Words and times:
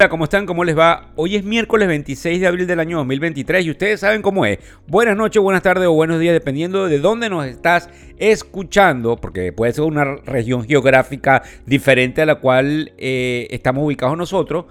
Hola, 0.00 0.10
¿cómo 0.10 0.24
están? 0.24 0.46
¿Cómo 0.46 0.62
les 0.62 0.78
va? 0.78 1.10
Hoy 1.16 1.34
es 1.34 1.42
miércoles 1.42 1.88
26 1.88 2.40
de 2.40 2.46
abril 2.46 2.68
del 2.68 2.78
año 2.78 2.98
2023 2.98 3.66
y 3.66 3.70
ustedes 3.72 3.98
saben 3.98 4.22
cómo 4.22 4.46
es. 4.46 4.60
Buenas 4.86 5.16
noches, 5.16 5.42
buenas 5.42 5.64
tardes 5.64 5.88
o 5.88 5.92
buenos 5.92 6.20
días, 6.20 6.34
dependiendo 6.34 6.86
de 6.86 7.00
dónde 7.00 7.28
nos 7.28 7.44
estás 7.46 7.90
escuchando, 8.16 9.16
porque 9.16 9.52
puede 9.52 9.72
ser 9.72 9.82
una 9.82 10.04
región 10.04 10.64
geográfica 10.64 11.42
diferente 11.66 12.22
a 12.22 12.26
la 12.26 12.36
cual 12.36 12.92
eh, 12.96 13.48
estamos 13.50 13.84
ubicados 13.84 14.16
nosotros 14.16 14.66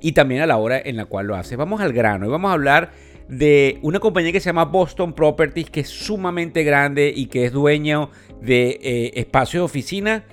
y 0.00 0.12
también 0.12 0.40
a 0.40 0.48
la 0.48 0.56
hora 0.56 0.82
en 0.84 0.96
la 0.96 1.04
cual 1.04 1.28
lo 1.28 1.36
haces. 1.36 1.56
Vamos 1.56 1.80
al 1.80 1.92
grano 1.92 2.26
y 2.26 2.30
vamos 2.30 2.50
a 2.50 2.54
hablar 2.54 2.90
de 3.28 3.78
una 3.82 4.00
compañía 4.00 4.32
que 4.32 4.40
se 4.40 4.46
llama 4.46 4.64
Boston 4.64 5.12
Properties, 5.12 5.70
que 5.70 5.78
es 5.78 5.90
sumamente 5.90 6.64
grande 6.64 7.12
y 7.14 7.26
que 7.26 7.44
es 7.44 7.52
dueño 7.52 8.10
de 8.40 8.80
eh, 8.82 9.12
espacios 9.14 9.60
de 9.60 9.64
oficina 9.64 10.24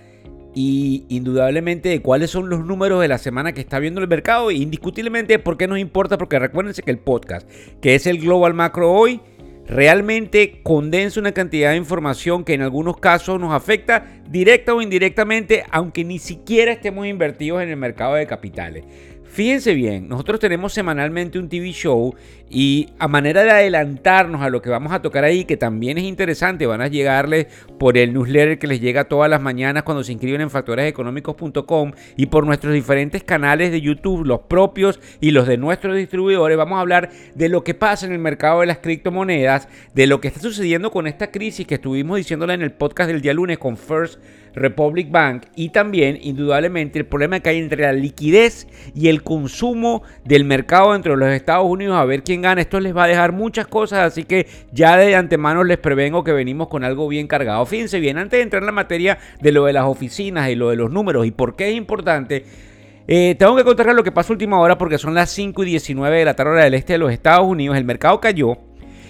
y 0.53 1.05
indudablemente 1.09 1.89
de 1.89 2.02
cuáles 2.02 2.31
son 2.31 2.49
los 2.49 2.66
números 2.66 3.02
de 3.02 3.08
la 3.08 3.17
semana 3.17 3.53
que 3.53 3.62
está 3.62 3.80
viendo 3.80 4.02
el 4.02 4.08
mercado 4.08 4.49
e 4.49 4.55
indiscutiblemente 4.55 5.39
por 5.39 5.58
qué 5.58 5.67
nos 5.67 5.80
importa, 5.80 6.17
porque 6.17 6.39
recuérdense 6.39 6.81
que 6.81 6.91
el 6.91 6.99
podcast, 6.99 7.49
que 7.81 7.95
es 7.95 8.08
el 8.08 8.20
Global 8.20 8.53
Macro 8.53 8.91
hoy, 8.91 9.22
realmente 9.67 10.62
condensa 10.63 11.20
una 11.20 11.31
cantidad 11.31 11.72
de 11.72 11.77
información 11.77 12.44
que 12.44 12.55
en 12.55 12.63
algunos 12.63 12.98
casos 12.98 13.39
nos 13.39 13.53
afecta 13.53 14.08
directa 14.27 14.73
o 14.73 14.81
indirectamente, 14.81 15.63
aunque 15.70 16.03
ni 16.03 16.17
siquiera 16.17 16.72
estemos 16.72 17.05
invertidos 17.05 17.61
en 17.61 17.70
el 17.70 17.77
mercado 17.77 18.16
de 18.16 18.25
capitales. 18.25 18.83
Fíjense 19.31 19.75
bien, 19.75 20.09
nosotros 20.09 20.39
tenemos 20.39 20.73
semanalmente 20.73 21.38
un 21.38 21.49
TV 21.49 21.72
show 21.72 22.16
y 22.49 22.89
a 22.97 23.08
manera 23.08 23.44
de 23.44 23.52
adelantarnos 23.52 24.41
a 24.41 24.49
lo 24.49 24.59
que 24.59 24.71
vamos 24.71 24.91
a 24.91 25.03
tocar 25.03 25.23
ahí, 25.23 25.45
que 25.45 25.55
también 25.55 25.99
es 25.99 26.05
interesante, 26.05 26.66
van 26.66 26.81
a 26.81 26.88
llegarles 26.88 27.45
por 27.77 27.95
el 27.95 28.11
newsletter 28.11 28.58
que 28.58 28.66
les 28.66 28.81
llega 28.81 29.03
todas 29.03 29.30
las 29.30 29.39
mañanas 29.39 29.83
cuando 29.83 30.03
se 30.03 30.13
inscriben 30.13 30.41
en 30.41 30.49
factoreseconómicos.com 30.49 31.91
y 32.17 32.25
por 32.25 32.47
nuestros 32.47 32.73
diferentes 32.73 33.23
canales 33.23 33.71
de 33.71 33.81
YouTube, 33.81 34.25
los 34.25 34.39
propios 34.41 34.99
y 35.21 35.30
los 35.30 35.47
de 35.47 35.58
nuestros 35.58 35.95
distribuidores. 35.95 36.58
Vamos 36.58 36.77
a 36.77 36.81
hablar 36.81 37.11
de 37.36 37.49
lo 37.49 37.64
que 37.64 37.75
pasa 37.75 38.08
en 38.08 38.14
el 38.14 38.19
mercado 38.19 38.61
de 38.61 38.66
las 38.66 38.80
criptomonedas, 38.80 39.67
de 39.93 40.08
lo 40.08 40.19
que 40.21 40.30
está 40.30 40.39
sucediendo 40.39 40.89
con 40.89 41.05
esta 41.05 41.30
crisis 41.30 41.67
que 41.67 41.75
estuvimos 41.75 42.17
diciéndola 42.17 42.55
en 42.55 42.64
el 42.64 42.71
podcast 42.71 43.11
del 43.11 43.21
día 43.21 43.36
lunes 43.36 43.59
con 43.59 43.77
First 43.77 44.19
Republic 44.53 45.11
Bank 45.11 45.44
y 45.55 45.69
también 45.69 46.17
indudablemente 46.22 47.00
el 47.00 47.05
problema 47.05 47.39
que 47.39 47.50
hay 47.50 47.58
entre 47.59 47.83
la 47.83 47.94
liquidez 47.94 48.67
y 48.95 49.08
el 49.08 49.23
consumo 49.23 50.03
del 50.25 50.45
mercado 50.45 50.94
dentro 50.94 51.14
de 51.14 51.17
los 51.17 51.30
Estados 51.30 51.66
Unidos 51.66 51.97
a 51.97 52.05
ver 52.05 52.23
quién 52.23 52.42
gana. 52.42 52.61
Esto 52.61 52.80
les 52.80 52.95
va 52.95 53.05
a 53.05 53.08
dejar 53.08 53.31
muchas 53.31 53.67
cosas, 53.67 54.00
así 54.00 54.23
que 54.23 54.47
ya 54.72 54.97
de 54.97 55.16
antemano 55.16 55.64
les 55.64 55.77
prevengo 55.77 56.23
que 56.23 56.31
venimos 56.31 56.67
con 56.67 56.83
algo 56.83 57.08
bien 57.08 57.27
cargado. 57.27 57.66
Fíjense 57.66 58.00
bien, 58.00 58.17
antes 58.17 58.38
de 58.38 58.44
entrar 58.44 58.61
en 58.61 58.67
la 58.67 58.72
materia 58.72 59.17
de 59.42 59.52
lo 59.52 59.66
de 59.66 59.73
las 59.73 59.86
oficinas 59.86 60.50
y 60.50 60.55
lo 60.55 60.70
de 60.70 60.75
los 60.75 60.92
números 60.92 61.25
y 61.25 61.31
por 61.31 61.55
qué 61.55 61.70
es 61.70 61.75
importante, 61.75 62.45
eh, 63.08 63.36
tengo 63.39 63.55
que 63.55 63.64
contarles 63.64 63.95
lo 63.95 64.03
que 64.03 64.11
pasó 64.11 64.33
última 64.33 64.59
hora 64.59 64.77
porque 64.77 65.00
son 65.00 65.16
las 65.16 65.31
5 65.31 65.64
y 65.64 65.66
19 65.66 66.20
de 66.20 66.25
la 66.25 66.36
tarde 66.36 66.61
del 66.61 66.75
este 66.75 66.94
de 66.94 67.00
los 67.00 67.11
Estados 67.11 67.47
Unidos. 67.47 67.75
El 67.75 67.86
mercado 67.86 68.20
cayó 68.20 68.69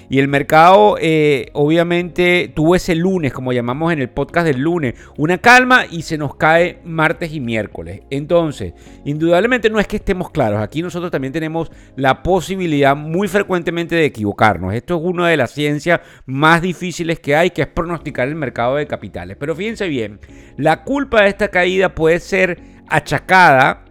y 0.09 0.19
el 0.19 0.27
mercado 0.27 0.97
eh, 0.99 1.49
obviamente 1.53 2.51
tuvo 2.53 2.75
ese 2.75 2.95
lunes, 2.95 3.31
como 3.31 3.53
llamamos 3.53 3.93
en 3.93 3.99
el 3.99 4.09
podcast 4.09 4.47
del 4.47 4.59
lunes, 4.59 4.95
una 5.17 5.37
calma 5.37 5.85
y 5.89 6.01
se 6.01 6.17
nos 6.17 6.35
cae 6.35 6.79
martes 6.83 7.31
y 7.33 7.39
miércoles. 7.39 8.01
Entonces, 8.09 8.73
indudablemente 9.05 9.69
no 9.69 9.79
es 9.79 9.87
que 9.87 9.97
estemos 9.97 10.31
claros, 10.31 10.61
aquí 10.61 10.81
nosotros 10.81 11.11
también 11.11 11.33
tenemos 11.33 11.71
la 11.95 12.23
posibilidad 12.23 12.95
muy 12.95 13.27
frecuentemente 13.27 13.95
de 13.95 14.05
equivocarnos. 14.05 14.73
Esto 14.73 14.97
es 14.97 15.01
una 15.03 15.27
de 15.27 15.37
las 15.37 15.51
ciencias 15.51 16.01
más 16.25 16.61
difíciles 16.61 17.19
que 17.19 17.35
hay, 17.35 17.51
que 17.51 17.61
es 17.61 17.67
pronosticar 17.67 18.27
el 18.27 18.35
mercado 18.35 18.75
de 18.75 18.87
capitales. 18.87 19.37
Pero 19.39 19.55
fíjense 19.55 19.87
bien, 19.87 20.19
la 20.57 20.83
culpa 20.83 21.21
de 21.21 21.29
esta 21.29 21.49
caída 21.49 21.93
puede 21.93 22.19
ser 22.19 22.59
achacada 22.87 23.85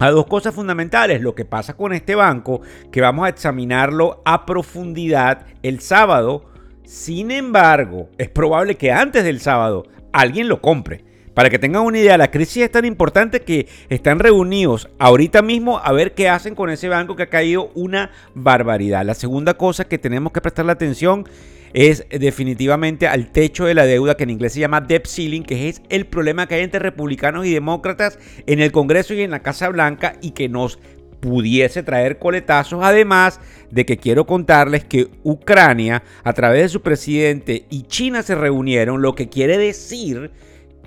a 0.00 0.10
dos 0.10 0.26
cosas 0.26 0.54
fundamentales. 0.54 1.20
Lo 1.20 1.36
que 1.36 1.44
pasa 1.44 1.74
con 1.74 1.92
este 1.92 2.16
banco, 2.16 2.62
que 2.90 3.00
vamos 3.00 3.26
a 3.26 3.28
examinarlo 3.28 4.20
a 4.24 4.44
profundidad 4.44 5.46
el 5.62 5.80
sábado. 5.80 6.46
Sin 6.82 7.30
embargo, 7.30 8.08
es 8.18 8.28
probable 8.28 8.74
que 8.74 8.90
antes 8.90 9.22
del 9.22 9.40
sábado 9.40 9.86
alguien 10.12 10.48
lo 10.48 10.60
compre. 10.60 11.04
Para 11.34 11.48
que 11.48 11.60
tengan 11.60 11.82
una 11.82 11.98
idea, 11.98 12.18
la 12.18 12.32
crisis 12.32 12.64
es 12.64 12.72
tan 12.72 12.84
importante 12.84 13.42
que 13.42 13.68
están 13.88 14.18
reunidos 14.18 14.88
ahorita 14.98 15.42
mismo 15.42 15.78
a 15.78 15.92
ver 15.92 16.14
qué 16.14 16.28
hacen 16.28 16.56
con 16.56 16.70
ese 16.70 16.88
banco 16.88 17.14
que 17.14 17.22
ha 17.22 17.30
caído 17.30 17.70
una 17.74 18.10
barbaridad. 18.34 19.04
La 19.04 19.14
segunda 19.14 19.54
cosa 19.54 19.84
que 19.84 19.96
tenemos 19.98 20.32
que 20.32 20.40
prestarle 20.40 20.72
atención 20.72 21.24
es 21.24 21.30
definitivamente 21.72 23.06
al 23.06 23.30
techo 23.30 23.64
de 23.64 23.74
la 23.74 23.86
deuda, 23.86 24.16
que 24.16 24.24
en 24.24 24.30
inglés 24.30 24.52
se 24.52 24.60
llama 24.60 24.80
debt 24.80 25.06
ceiling, 25.06 25.42
que 25.42 25.68
es 25.68 25.82
el 25.88 26.06
problema 26.06 26.46
que 26.46 26.56
hay 26.56 26.62
entre 26.62 26.80
republicanos 26.80 27.46
y 27.46 27.52
demócratas 27.52 28.18
en 28.46 28.60
el 28.60 28.72
Congreso 28.72 29.14
y 29.14 29.22
en 29.22 29.30
la 29.30 29.42
Casa 29.42 29.68
Blanca 29.68 30.16
y 30.20 30.32
que 30.32 30.48
nos 30.48 30.78
pudiese 31.20 31.82
traer 31.82 32.18
coletazos, 32.18 32.80
además 32.82 33.40
de 33.70 33.84
que 33.86 33.98
quiero 33.98 34.26
contarles 34.26 34.84
que 34.84 35.08
Ucrania, 35.22 36.02
a 36.24 36.32
través 36.32 36.62
de 36.62 36.68
su 36.70 36.80
presidente 36.80 37.66
y 37.70 37.82
China 37.82 38.22
se 38.22 38.34
reunieron, 38.34 39.02
lo 39.02 39.14
que 39.14 39.28
quiere 39.28 39.58
decir 39.58 40.30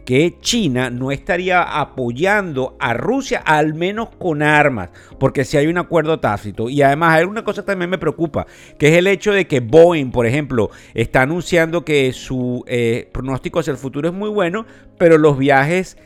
que 0.05 0.37
China 0.41 0.89
no 0.89 1.11
estaría 1.11 1.61
apoyando 1.63 2.75
a 2.79 2.93
Rusia, 2.93 3.41
al 3.45 3.73
menos 3.73 4.09
con 4.17 4.41
armas, 4.41 4.89
porque 5.19 5.45
si 5.45 5.57
hay 5.57 5.67
un 5.67 5.77
acuerdo 5.77 6.19
tácito. 6.19 6.69
Y 6.69 6.81
además 6.81 7.17
hay 7.17 7.25
una 7.25 7.43
cosa 7.43 7.61
que 7.61 7.67
también 7.67 7.89
me 7.89 7.97
preocupa, 7.97 8.45
que 8.77 8.89
es 8.89 8.93
el 8.97 9.07
hecho 9.07 9.31
de 9.31 9.47
que 9.47 9.59
Boeing, 9.59 10.11
por 10.11 10.25
ejemplo, 10.25 10.69
está 10.93 11.21
anunciando 11.21 11.85
que 11.85 12.11
su 12.13 12.63
eh, 12.67 13.09
pronóstico 13.11 13.59
hacia 13.59 13.71
el 13.71 13.77
futuro 13.77 14.09
es 14.09 14.13
muy 14.13 14.29
bueno, 14.29 14.65
pero 14.97 15.17
los 15.17 15.37
viajes 15.37 15.97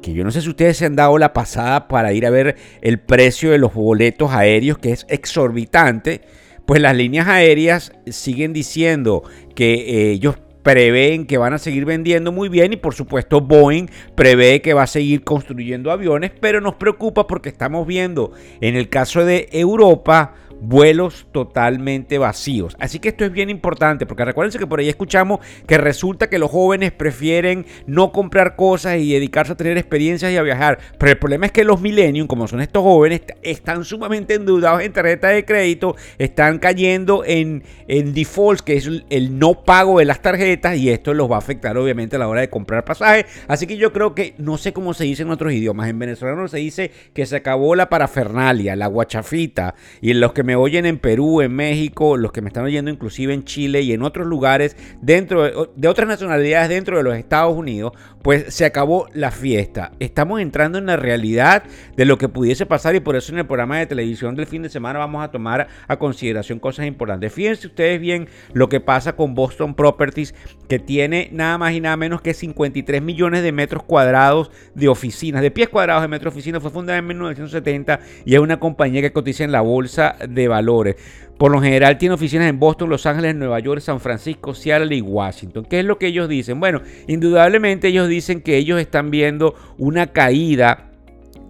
que 0.00 0.12
yo 0.12 0.24
no 0.24 0.32
sé 0.32 0.42
si 0.42 0.48
ustedes 0.48 0.76
se 0.76 0.86
han 0.86 0.96
dado 0.96 1.16
la 1.16 1.32
pasada 1.32 1.86
para 1.86 2.12
ir 2.12 2.26
a 2.26 2.30
ver 2.30 2.56
el 2.80 2.98
precio 2.98 3.52
de 3.52 3.58
los 3.58 3.72
boletos 3.72 4.32
aéreos, 4.32 4.78
que 4.78 4.90
es 4.90 5.06
exorbitante, 5.08 6.22
pues 6.66 6.80
las 6.80 6.96
líneas 6.96 7.28
aéreas 7.28 7.92
siguen 8.06 8.52
diciendo 8.52 9.22
que 9.54 9.74
eh, 9.74 10.10
ellos 10.12 10.36
prevén 10.62 11.26
que 11.26 11.38
van 11.38 11.52
a 11.52 11.58
seguir 11.58 11.84
vendiendo 11.84 12.32
muy 12.32 12.48
bien 12.48 12.72
y 12.72 12.76
por 12.76 12.94
supuesto 12.94 13.40
Boeing 13.40 13.88
prevé 14.14 14.62
que 14.62 14.74
va 14.74 14.84
a 14.84 14.86
seguir 14.86 15.24
construyendo 15.24 15.90
aviones, 15.90 16.32
pero 16.40 16.60
nos 16.60 16.74
preocupa 16.74 17.26
porque 17.26 17.48
estamos 17.48 17.86
viendo 17.86 18.32
en 18.60 18.76
el 18.76 18.88
caso 18.88 19.24
de 19.24 19.48
Europa 19.52 20.34
vuelos 20.62 21.26
totalmente 21.32 22.18
vacíos. 22.18 22.76
Así 22.78 23.00
que 23.00 23.08
esto 23.08 23.24
es 23.24 23.32
bien 23.32 23.50
importante, 23.50 24.06
porque 24.06 24.24
recuérdense 24.24 24.58
que 24.58 24.66
por 24.66 24.78
ahí 24.78 24.88
escuchamos 24.88 25.40
que 25.66 25.76
resulta 25.76 26.30
que 26.30 26.38
los 26.38 26.50
jóvenes 26.50 26.92
prefieren 26.92 27.66
no 27.86 28.12
comprar 28.12 28.54
cosas 28.54 28.98
y 28.98 29.12
dedicarse 29.12 29.52
a 29.52 29.56
tener 29.56 29.76
experiencias 29.76 30.30
y 30.32 30.36
a 30.36 30.42
viajar. 30.42 30.78
Pero 30.98 31.12
el 31.12 31.18
problema 31.18 31.46
es 31.46 31.52
que 31.52 31.64
los 31.64 31.80
millennials, 31.80 32.28
como 32.28 32.46
son 32.46 32.60
estos 32.60 32.82
jóvenes, 32.82 33.22
están 33.42 33.84
sumamente 33.84 34.34
endeudados 34.34 34.82
en 34.82 34.92
tarjetas 34.92 35.34
de 35.34 35.44
crédito, 35.44 35.96
están 36.18 36.60
cayendo 36.60 37.24
en, 37.26 37.64
en 37.88 38.14
defaults, 38.14 38.62
que 38.62 38.76
es 38.76 38.88
el 39.10 39.38
no 39.38 39.64
pago 39.64 39.98
de 39.98 40.04
las 40.04 40.22
tarjetas, 40.22 40.76
y 40.76 40.90
esto 40.90 41.12
los 41.12 41.30
va 41.30 41.36
a 41.36 41.38
afectar 41.38 41.76
obviamente 41.76 42.16
a 42.16 42.18
la 42.20 42.28
hora 42.28 42.40
de 42.40 42.50
comprar 42.50 42.84
pasajes. 42.84 43.26
Así 43.48 43.66
que 43.66 43.76
yo 43.76 43.92
creo 43.92 44.14
que, 44.14 44.34
no 44.38 44.58
sé 44.58 44.72
cómo 44.72 44.94
se 44.94 45.04
dice 45.04 45.22
en 45.22 45.30
otros 45.30 45.52
idiomas, 45.52 45.88
en 45.88 45.98
venezolano 45.98 46.46
se 46.46 46.58
dice 46.58 46.92
que 47.14 47.26
se 47.26 47.36
acabó 47.36 47.74
la 47.74 47.88
parafernalia, 47.88 48.76
la 48.76 48.86
guachafita, 48.86 49.74
y 50.00 50.12
en 50.12 50.20
los 50.20 50.32
que 50.32 50.44
me 50.44 50.51
oyen 50.54 50.86
en 50.86 50.98
Perú, 50.98 51.40
en 51.40 51.52
México, 51.54 52.16
los 52.16 52.32
que 52.32 52.42
me 52.42 52.48
están 52.48 52.64
oyendo 52.64 52.90
inclusive 52.90 53.34
en 53.34 53.44
Chile 53.44 53.82
y 53.82 53.92
en 53.92 54.02
otros 54.02 54.26
lugares 54.26 54.76
dentro 55.00 55.42
de, 55.42 55.88
otras 55.88 56.08
nacionalidades 56.08 56.68
dentro 56.68 56.96
de 56.96 57.02
los 57.02 57.16
Estados 57.16 57.56
Unidos, 57.56 57.92
pues 58.22 58.54
se 58.54 58.64
acabó 58.64 59.08
la 59.14 59.30
fiesta. 59.30 59.92
Estamos 59.98 60.40
entrando 60.40 60.78
en 60.78 60.86
la 60.86 60.96
realidad 60.96 61.64
de 61.96 62.04
lo 62.04 62.18
que 62.18 62.28
pudiese 62.28 62.66
pasar 62.66 62.94
y 62.94 63.00
por 63.00 63.16
eso 63.16 63.32
en 63.32 63.38
el 63.38 63.46
programa 63.46 63.78
de 63.78 63.86
televisión 63.86 64.34
del 64.34 64.46
fin 64.46 64.62
de 64.62 64.68
semana 64.68 64.98
vamos 64.98 65.24
a 65.24 65.30
tomar 65.30 65.68
a 65.88 65.96
consideración 65.98 66.58
cosas 66.58 66.86
importantes. 66.86 67.32
Fíjense 67.32 67.66
ustedes 67.66 68.00
bien 68.00 68.28
lo 68.52 68.68
que 68.68 68.80
pasa 68.80 69.14
con 69.16 69.34
Boston 69.34 69.74
Properties, 69.74 70.34
que 70.68 70.78
tiene 70.78 71.28
nada 71.32 71.58
más 71.58 71.72
y 71.72 71.80
nada 71.80 71.96
menos 71.96 72.22
que 72.22 72.34
53 72.34 73.02
millones 73.02 73.42
de 73.42 73.52
metros 73.52 73.82
cuadrados 73.82 74.50
de 74.74 74.88
oficinas, 74.88 75.42
de 75.42 75.50
pies 75.50 75.68
cuadrados 75.68 76.02
de 76.02 76.08
metros 76.08 76.32
de 76.32 76.38
oficinas. 76.38 76.62
Fue 76.62 76.70
fundada 76.70 76.98
en 76.98 77.06
1970 77.06 78.00
y 78.24 78.34
es 78.34 78.40
una 78.40 78.58
compañía 78.58 79.02
que 79.02 79.12
cotiza 79.12 79.44
en 79.44 79.52
la 79.52 79.60
bolsa 79.60 80.16
de 80.28 80.41
valores. 80.48 80.96
Por 81.38 81.50
lo 81.50 81.60
general 81.60 81.98
tiene 81.98 82.14
oficinas 82.14 82.48
en 82.48 82.60
Boston, 82.60 82.88
Los 82.88 83.04
Ángeles, 83.04 83.34
Nueva 83.34 83.58
York, 83.58 83.80
San 83.80 83.98
Francisco, 83.98 84.54
Seattle 84.54 84.94
y 84.94 85.00
Washington. 85.00 85.66
¿Qué 85.68 85.80
es 85.80 85.84
lo 85.84 85.98
que 85.98 86.06
ellos 86.06 86.28
dicen? 86.28 86.60
Bueno, 86.60 86.82
indudablemente 87.08 87.88
ellos 87.88 88.08
dicen 88.08 88.42
que 88.42 88.56
ellos 88.56 88.78
están 88.78 89.10
viendo 89.10 89.54
una 89.76 90.06
caída 90.08 90.91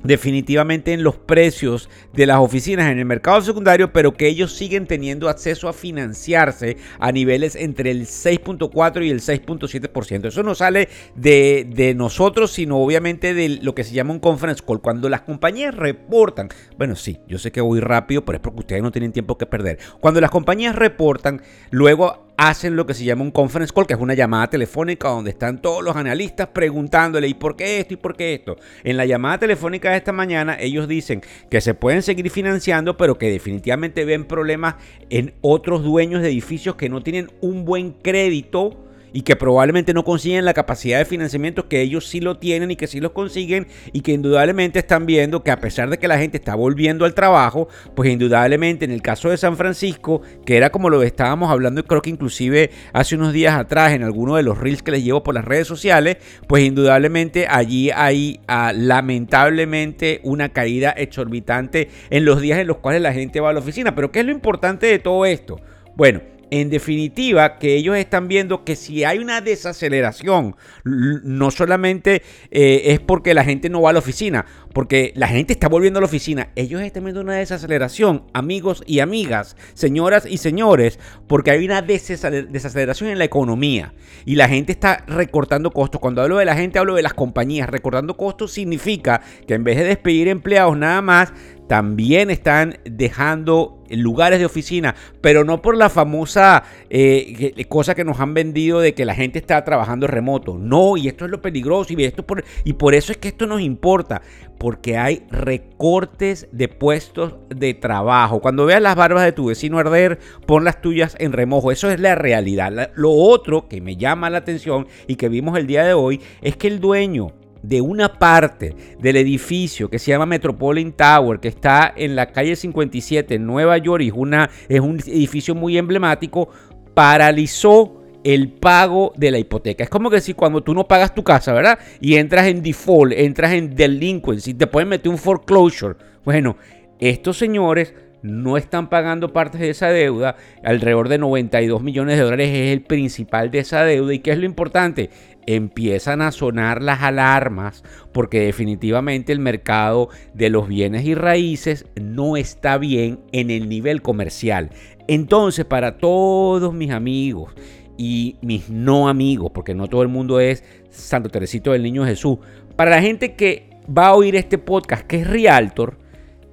definitivamente 0.04 0.92
en 0.92 1.02
los 1.02 1.16
precios 1.16 1.88
de 2.12 2.26
las 2.26 2.38
oficinas 2.38 2.90
en 2.90 2.98
el 2.98 3.04
mercado 3.04 3.40
secundario, 3.40 3.92
pero 3.92 4.14
que 4.14 4.28
ellos 4.28 4.52
siguen 4.52 4.86
teniendo 4.86 5.28
acceso 5.28 5.68
a 5.68 5.72
financiarse 5.72 6.76
a 6.98 7.12
niveles 7.12 7.56
entre 7.56 7.90
el 7.90 8.06
6.4 8.06 9.04
y 9.04 9.10
el 9.10 9.20
6.7%. 9.20 10.28
Eso 10.28 10.42
no 10.42 10.54
sale 10.54 10.88
de, 11.14 11.66
de, 11.68 11.94
nosotros, 11.94 12.52
sino 12.52 12.78
obviamente 12.78 13.34
de 13.34 13.60
lo 13.62 13.74
que 13.74 13.84
se 13.84 13.94
llama 13.94 14.12
un 14.12 14.20
conference 14.20 14.62
call. 14.66 14.80
Cuando 14.80 15.08
las 15.08 15.22
compañías 15.22 15.74
reportan, 15.74 16.48
bueno, 16.76 16.96
sí, 16.96 17.18
yo 17.28 17.38
sé 17.38 17.52
que 17.52 17.60
voy 17.60 17.80
rápido, 17.80 18.24
pero 18.24 18.36
es 18.36 18.42
porque 18.42 18.60
ustedes 18.60 18.82
no 18.82 18.92
tienen 18.92 19.12
tiempo 19.12 19.38
que 19.38 19.46
perder. 19.46 19.78
Cuando 20.00 20.20
las 20.20 20.30
compañías 20.30 20.74
reportan, 20.74 21.42
luego 21.70 22.31
hacen 22.36 22.76
lo 22.76 22.86
que 22.86 22.94
se 22.94 23.04
llama 23.04 23.22
un 23.22 23.30
conference 23.30 23.72
call, 23.72 23.86
que 23.86 23.94
es 23.94 24.00
una 24.00 24.14
llamada 24.14 24.48
telefónica 24.48 25.08
donde 25.08 25.30
están 25.30 25.60
todos 25.60 25.82
los 25.82 25.96
analistas 25.96 26.48
preguntándole 26.48 27.28
¿y 27.28 27.34
por 27.34 27.56
qué 27.56 27.80
esto 27.80 27.94
y 27.94 27.96
por 27.96 28.16
qué 28.16 28.34
esto? 28.34 28.56
En 28.84 28.96
la 28.96 29.06
llamada 29.06 29.38
telefónica 29.38 29.90
de 29.90 29.98
esta 29.98 30.12
mañana 30.12 30.56
ellos 30.58 30.88
dicen 30.88 31.22
que 31.50 31.60
se 31.60 31.74
pueden 31.74 32.02
seguir 32.02 32.30
financiando, 32.30 32.96
pero 32.96 33.18
que 33.18 33.30
definitivamente 33.30 34.04
ven 34.04 34.24
problemas 34.24 34.76
en 35.10 35.34
otros 35.40 35.82
dueños 35.82 36.22
de 36.22 36.28
edificios 36.28 36.76
que 36.76 36.88
no 36.88 37.02
tienen 37.02 37.30
un 37.40 37.64
buen 37.64 37.92
crédito 37.92 38.84
y 39.12 39.22
que 39.22 39.36
probablemente 39.36 39.94
no 39.94 40.04
consiguen 40.04 40.44
la 40.44 40.54
capacidad 40.54 40.98
de 40.98 41.04
financiamiento 41.04 41.68
que 41.68 41.80
ellos 41.80 42.08
sí 42.08 42.20
lo 42.20 42.38
tienen 42.38 42.70
y 42.70 42.76
que 42.76 42.86
sí 42.86 43.00
los 43.00 43.12
consiguen 43.12 43.66
y 43.92 44.00
que 44.00 44.12
indudablemente 44.12 44.78
están 44.78 45.06
viendo 45.06 45.42
que 45.42 45.50
a 45.50 45.60
pesar 45.60 45.90
de 45.90 45.98
que 45.98 46.08
la 46.08 46.18
gente 46.18 46.36
está 46.36 46.54
volviendo 46.54 47.04
al 47.04 47.14
trabajo, 47.14 47.68
pues 47.94 48.10
indudablemente 48.10 48.84
en 48.84 48.90
el 48.90 49.02
caso 49.02 49.30
de 49.30 49.36
San 49.36 49.56
Francisco, 49.56 50.22
que 50.44 50.56
era 50.56 50.70
como 50.70 50.90
lo 50.90 51.02
estábamos 51.02 51.50
hablando 51.50 51.84
creo 51.84 52.02
que 52.02 52.10
inclusive 52.10 52.70
hace 52.92 53.14
unos 53.14 53.32
días 53.32 53.54
atrás 53.54 53.92
en 53.92 54.02
alguno 54.02 54.36
de 54.36 54.42
los 54.42 54.58
reels 54.58 54.82
que 54.82 54.92
les 54.92 55.04
llevo 55.04 55.22
por 55.22 55.34
las 55.34 55.44
redes 55.44 55.66
sociales, 55.66 56.16
pues 56.46 56.64
indudablemente 56.64 57.46
allí 57.48 57.90
hay 57.90 58.40
ah, 58.48 58.72
lamentablemente 58.74 60.20
una 60.22 60.50
caída 60.50 60.90
exorbitante 60.90 61.88
en 62.10 62.24
los 62.24 62.40
días 62.40 62.58
en 62.58 62.66
los 62.66 62.78
cuales 62.78 63.02
la 63.02 63.12
gente 63.12 63.40
va 63.40 63.50
a 63.50 63.52
la 63.52 63.60
oficina. 63.60 63.94
Pero 63.94 64.12
¿qué 64.12 64.20
es 64.20 64.26
lo 64.26 64.32
importante 64.32 64.86
de 64.86 64.98
todo 64.98 65.24
esto? 65.26 65.60
Bueno, 65.94 66.20
en 66.52 66.68
definitiva, 66.68 67.58
que 67.58 67.76
ellos 67.76 67.96
están 67.96 68.28
viendo 68.28 68.62
que 68.62 68.76
si 68.76 69.04
hay 69.04 69.20
una 69.20 69.40
desaceleración, 69.40 70.54
no 70.84 71.50
solamente 71.50 72.20
eh, 72.50 72.82
es 72.88 73.00
porque 73.00 73.32
la 73.32 73.42
gente 73.42 73.70
no 73.70 73.80
va 73.80 73.88
a 73.88 73.92
la 73.94 74.00
oficina, 74.00 74.44
porque 74.74 75.14
la 75.16 75.28
gente 75.28 75.54
está 75.54 75.70
volviendo 75.70 75.98
a 75.98 76.02
la 76.02 76.06
oficina, 76.06 76.50
ellos 76.54 76.82
están 76.82 77.04
viendo 77.04 77.22
una 77.22 77.36
desaceleración, 77.36 78.24
amigos 78.34 78.84
y 78.86 79.00
amigas, 79.00 79.56
señoras 79.72 80.26
y 80.28 80.36
señores, 80.36 80.98
porque 81.26 81.52
hay 81.52 81.64
una 81.64 81.80
desaceleración 81.80 83.08
en 83.08 83.18
la 83.18 83.24
economía 83.24 83.94
y 84.26 84.36
la 84.36 84.46
gente 84.46 84.72
está 84.72 85.04
recortando 85.06 85.70
costos. 85.70 86.02
Cuando 86.02 86.20
hablo 86.20 86.36
de 86.36 86.44
la 86.44 86.54
gente, 86.54 86.78
hablo 86.78 86.96
de 86.96 87.02
las 87.02 87.14
compañías. 87.14 87.70
Recortando 87.70 88.18
costos 88.18 88.52
significa 88.52 89.22
que 89.46 89.54
en 89.54 89.64
vez 89.64 89.78
de 89.78 89.84
despedir 89.84 90.28
empleados 90.28 90.76
nada 90.76 91.00
más, 91.00 91.32
también 91.72 92.30
están 92.30 92.76
dejando 92.84 93.82
lugares 93.88 94.38
de 94.38 94.44
oficina, 94.44 94.94
pero 95.22 95.42
no 95.42 95.62
por 95.62 95.74
la 95.74 95.88
famosa 95.88 96.64
eh, 96.90 97.64
cosa 97.66 97.94
que 97.94 98.04
nos 98.04 98.20
han 98.20 98.34
vendido 98.34 98.80
de 98.80 98.92
que 98.92 99.06
la 99.06 99.14
gente 99.14 99.38
está 99.38 99.64
trabajando 99.64 100.06
remoto. 100.06 100.58
No, 100.58 100.98
y 100.98 101.08
esto 101.08 101.24
es 101.24 101.30
lo 101.30 101.40
peligroso 101.40 101.94
y, 101.94 102.04
esto 102.04 102.26
por, 102.26 102.44
y 102.64 102.74
por 102.74 102.94
eso 102.94 103.10
es 103.10 103.16
que 103.16 103.28
esto 103.28 103.46
nos 103.46 103.62
importa, 103.62 104.20
porque 104.58 104.98
hay 104.98 105.22
recortes 105.30 106.46
de 106.52 106.68
puestos 106.68 107.36
de 107.48 107.72
trabajo. 107.72 108.42
Cuando 108.42 108.66
veas 108.66 108.82
las 108.82 108.94
barbas 108.94 109.24
de 109.24 109.32
tu 109.32 109.46
vecino 109.46 109.78
arder, 109.78 110.18
pon 110.44 110.64
las 110.64 110.82
tuyas 110.82 111.16
en 111.20 111.32
remojo. 111.32 111.72
Eso 111.72 111.90
es 111.90 111.98
la 111.98 112.14
realidad. 112.16 112.90
Lo 112.96 113.12
otro 113.12 113.66
que 113.66 113.80
me 113.80 113.96
llama 113.96 114.28
la 114.28 114.36
atención 114.36 114.88
y 115.06 115.16
que 115.16 115.30
vimos 115.30 115.56
el 115.56 115.66
día 115.66 115.84
de 115.84 115.94
hoy 115.94 116.20
es 116.42 116.54
que 116.54 116.68
el 116.68 116.80
dueño 116.80 117.32
de 117.62 117.80
una 117.80 118.18
parte 118.18 118.74
del 118.98 119.16
edificio 119.16 119.88
que 119.88 119.98
se 119.98 120.10
llama 120.10 120.26
Metropolitan 120.26 120.92
Tower, 120.92 121.40
que 121.40 121.48
está 121.48 121.92
en 121.96 122.16
la 122.16 122.32
calle 122.32 122.56
57 122.56 123.34
en 123.34 123.46
Nueva 123.46 123.78
York 123.78 124.02
y 124.02 124.08
es, 124.08 124.14
una, 124.14 124.50
es 124.68 124.80
un 124.80 124.98
edificio 124.98 125.54
muy 125.54 125.78
emblemático, 125.78 126.48
paralizó 126.94 128.02
el 128.24 128.50
pago 128.50 129.12
de 129.16 129.30
la 129.30 129.38
hipoteca. 129.38 129.84
Es 129.84 129.90
como 129.90 130.10
que 130.10 130.20
si 130.20 130.34
cuando 130.34 130.62
tú 130.62 130.74
no 130.74 130.86
pagas 130.86 131.14
tu 131.14 131.24
casa, 131.24 131.52
¿verdad? 131.52 131.78
Y 132.00 132.16
entras 132.16 132.46
en 132.46 132.62
default, 132.62 133.12
entras 133.12 133.52
en 133.52 133.74
delinquency, 133.74 134.54
te 134.54 134.66
pueden 134.66 134.88
meter 134.88 135.10
un 135.10 135.18
foreclosure. 135.18 135.96
Bueno, 136.24 136.56
estos 137.00 137.36
señores 137.36 137.94
no 138.22 138.56
están 138.56 138.88
pagando 138.88 139.32
partes 139.32 139.60
de 139.60 139.70
esa 139.70 139.88
deuda. 139.88 140.36
Alrededor 140.62 141.08
de 141.08 141.18
92 141.18 141.82
millones 141.82 142.16
de 142.16 142.22
dólares 142.22 142.48
es 142.50 142.72
el 142.72 142.82
principal 142.82 143.50
de 143.50 143.58
esa 143.58 143.84
deuda. 143.84 144.14
¿Y 144.14 144.20
qué 144.20 144.30
es 144.30 144.38
lo 144.38 144.46
importante? 144.46 145.10
Empiezan 145.46 146.22
a 146.22 146.30
sonar 146.30 146.82
las 146.82 147.02
alarmas 147.02 147.82
porque 148.12 148.40
definitivamente 148.40 149.32
el 149.32 149.40
mercado 149.40 150.08
de 150.34 150.50
los 150.50 150.68
bienes 150.68 151.04
y 151.04 151.14
raíces 151.14 151.86
no 152.00 152.36
está 152.36 152.78
bien 152.78 153.20
en 153.32 153.50
el 153.50 153.68
nivel 153.68 154.02
comercial. 154.02 154.70
Entonces, 155.08 155.64
para 155.64 155.98
todos 155.98 156.72
mis 156.72 156.90
amigos 156.90 157.52
y 157.98 158.36
mis 158.40 158.70
no 158.70 159.08
amigos, 159.08 159.50
porque 159.52 159.74
no 159.74 159.88
todo 159.88 160.02
el 160.02 160.08
mundo 160.08 160.40
es 160.40 160.64
Santo 160.90 161.28
Teresito 161.28 161.72
del 161.72 161.82
Niño 161.82 162.04
Jesús, 162.04 162.38
para 162.76 162.92
la 162.92 163.02
gente 163.02 163.34
que 163.34 163.68
va 163.86 164.08
a 164.08 164.14
oír 164.14 164.36
este 164.36 164.58
podcast, 164.58 165.06
que 165.06 165.20
es 165.20 165.26
Realtor, 165.26 165.98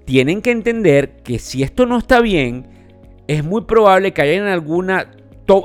tienen 0.05 0.41
que 0.41 0.51
entender 0.51 1.17
que 1.17 1.37
si 1.37 1.61
esto 1.61 1.85
no 1.85 1.97
está 1.97 2.21
bien, 2.21 2.67
es 3.27 3.43
muy 3.43 3.61
probable 3.61 4.11
que 4.11 4.23
haya 4.23 4.51
alguna 4.51 5.11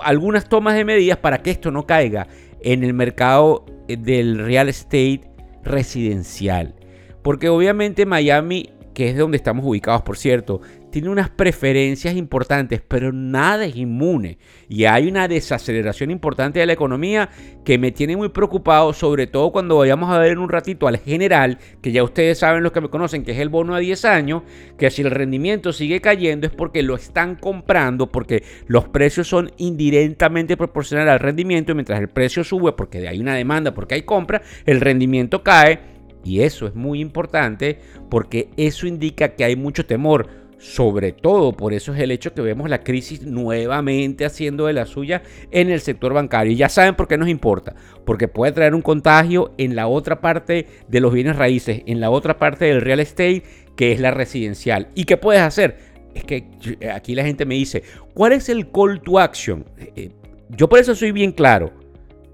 algunas 0.02 0.48
tomas 0.48 0.74
de 0.74 0.84
medidas 0.84 1.18
para 1.18 1.42
que 1.42 1.50
esto 1.50 1.70
no 1.70 1.86
caiga 1.86 2.26
en 2.64 2.82
el 2.82 2.94
mercado 2.94 3.64
eh, 3.88 3.96
del 3.96 4.38
real 4.38 4.68
estate 4.68 5.20
residencial. 5.62 6.74
Porque 7.22 7.48
obviamente 7.48 8.06
Miami, 8.06 8.70
que 8.92 9.10
es 9.10 9.16
donde 9.16 9.36
estamos 9.36 9.64
ubicados, 9.64 10.02
por 10.02 10.16
cierto, 10.16 10.60
tiene 10.94 11.08
unas 11.08 11.28
preferencias 11.28 12.14
importantes, 12.14 12.80
pero 12.86 13.12
nada 13.12 13.64
es 13.64 13.74
inmune. 13.74 14.38
Y 14.68 14.84
hay 14.84 15.08
una 15.08 15.26
desaceleración 15.26 16.12
importante 16.12 16.60
de 16.60 16.66
la 16.66 16.74
economía 16.74 17.30
que 17.64 17.78
me 17.78 17.90
tiene 17.90 18.16
muy 18.16 18.28
preocupado, 18.28 18.92
sobre 18.92 19.26
todo 19.26 19.50
cuando 19.50 19.78
vayamos 19.78 20.08
a 20.08 20.20
ver 20.20 20.30
en 20.30 20.38
un 20.38 20.48
ratito 20.48 20.86
al 20.86 20.98
general, 20.98 21.58
que 21.82 21.90
ya 21.90 22.04
ustedes 22.04 22.38
saben 22.38 22.62
los 22.62 22.70
que 22.70 22.80
me 22.80 22.90
conocen, 22.90 23.24
que 23.24 23.32
es 23.32 23.40
el 23.40 23.48
bono 23.48 23.74
a 23.74 23.80
10 23.80 24.04
años, 24.04 24.44
que 24.78 24.88
si 24.88 25.02
el 25.02 25.10
rendimiento 25.10 25.72
sigue 25.72 26.00
cayendo 26.00 26.46
es 26.46 26.52
porque 26.52 26.84
lo 26.84 26.94
están 26.94 27.34
comprando, 27.34 28.12
porque 28.12 28.44
los 28.68 28.86
precios 28.86 29.26
son 29.26 29.50
indirectamente 29.56 30.56
proporcionales 30.56 31.10
al 31.10 31.18
rendimiento, 31.18 31.72
y 31.72 31.74
mientras 31.74 31.98
el 31.98 32.08
precio 32.08 32.44
sube 32.44 32.70
porque 32.70 33.08
hay 33.08 33.18
una 33.18 33.34
demanda, 33.34 33.74
porque 33.74 33.96
hay 33.96 34.02
compra, 34.02 34.42
el 34.64 34.80
rendimiento 34.80 35.42
cae. 35.42 35.92
Y 36.22 36.40
eso 36.40 36.66
es 36.66 36.74
muy 36.74 37.00
importante 37.00 37.80
porque 38.08 38.48
eso 38.56 38.86
indica 38.86 39.34
que 39.34 39.44
hay 39.44 39.56
mucho 39.56 39.84
temor 39.84 40.43
sobre 40.58 41.12
todo 41.12 41.52
por 41.52 41.72
eso 41.72 41.94
es 41.94 42.00
el 42.00 42.10
hecho 42.10 42.32
que 42.34 42.42
vemos 42.42 42.68
la 42.70 42.82
crisis 42.82 43.22
nuevamente 43.22 44.24
haciendo 44.24 44.66
de 44.66 44.72
la 44.72 44.86
suya 44.86 45.22
en 45.50 45.70
el 45.70 45.80
sector 45.80 46.12
bancario. 46.12 46.52
Y 46.52 46.56
ya 46.56 46.68
saben 46.68 46.94
por 46.94 47.08
qué 47.08 47.18
nos 47.18 47.28
importa, 47.28 47.74
porque 48.04 48.28
puede 48.28 48.52
traer 48.52 48.74
un 48.74 48.82
contagio 48.82 49.52
en 49.58 49.76
la 49.76 49.86
otra 49.86 50.20
parte 50.20 50.66
de 50.88 51.00
los 51.00 51.12
bienes 51.12 51.36
raíces, 51.36 51.82
en 51.86 52.00
la 52.00 52.10
otra 52.10 52.38
parte 52.38 52.66
del 52.66 52.80
real 52.80 53.00
estate, 53.00 53.42
que 53.76 53.92
es 53.92 54.00
la 54.00 54.10
residencial. 54.10 54.88
¿Y 54.94 55.04
qué 55.04 55.16
puedes 55.16 55.42
hacer? 55.42 55.78
Es 56.14 56.24
que 56.24 56.46
aquí 56.94 57.14
la 57.14 57.24
gente 57.24 57.44
me 57.44 57.56
dice, 57.56 57.82
¿cuál 58.14 58.32
es 58.32 58.48
el 58.48 58.70
call 58.70 59.00
to 59.02 59.18
action? 59.18 59.64
Eh, 59.78 59.92
eh, 59.96 60.10
yo 60.50 60.68
por 60.68 60.78
eso 60.78 60.94
soy 60.94 61.12
bien 61.12 61.32
claro. 61.32 61.72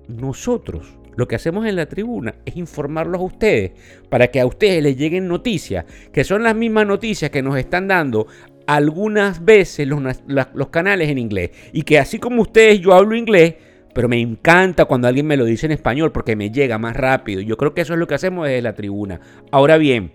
Nosotros 0.09 1.00
lo 1.21 1.29
que 1.29 1.37
hacemos 1.37 1.67
en 1.67 1.77
la 1.77 1.85
tribuna 1.85 2.35
es 2.47 2.57
informarlos 2.57 3.21
a 3.21 3.25
ustedes 3.25 3.73
para 4.09 4.29
que 4.29 4.41
a 4.41 4.47
ustedes 4.47 4.83
les 4.83 4.97
lleguen 4.97 5.29
noticias, 5.29 5.85
que 6.15 6.25
son 6.25 6.43
las 6.43 6.57
mismas 6.57 6.87
noticias 6.87 7.31
que 7.31 7.43
nos 7.43 7.59
están 7.59 7.89
dando 7.89 8.27
algunas 8.67 9.45
veces 9.45 9.87
los, 9.87 10.69
canales 10.71 11.11
en 11.11 11.19
inglés. 11.19 11.51
Y 11.75 11.83
que 11.83 11.99
así 11.99 12.19
como 12.19 12.41
ustedes 12.41 12.81
yo 12.81 12.95
hablo 12.95 13.15
inglés, 13.15 13.57
pero 13.95 14.09
me 14.09 14.19
encanta 14.19 14.87
cuando 14.87 15.09
alguien 15.09 15.27
me 15.27 15.37
lo 15.37 15.45
dice 15.45 15.67
en 15.67 15.73
español 15.73 16.11
porque 16.11 16.37
me 16.37 16.51
llega 16.51 16.79
más 16.79 16.97
rápido. 16.97 17.43
Yo 17.43 17.59
creo 17.59 17.75
que 17.75 17.83
eso 17.83 17.93
es 17.93 17.99
lo 17.99 18.07
que 18.07 18.15
hacemos 18.15 18.47
desde 18.47 18.63
la 18.63 18.75
tribuna. 18.75 19.21
Ahora 19.51 19.77
bien, 19.77 20.13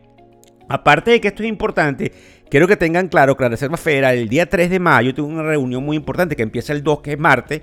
aparte 0.70 1.12
de 1.12 1.22
que 1.22 1.28
esto 1.28 1.44
es 1.44 1.50
importante, 1.50 2.12
quiero 2.50 2.68
que 2.68 2.78
tengan 2.78 3.10
claro 3.10 3.38
que 3.38 3.44
la 3.44 3.50
Reserva 3.50 3.78
Federal 3.78 4.16
el 4.16 4.28
día 4.28 4.50
3 4.50 4.72
de 4.72 4.80
mayo 4.80 5.14
tuvo 5.14 5.28
una 5.28 5.44
reunión 5.44 5.86
muy 5.86 5.98
importante 5.98 6.36
que 6.36 6.42
empieza 6.42 6.74
el 6.74 6.82
2, 6.82 7.02
que 7.02 7.12
es 7.12 7.20
martes 7.20 7.62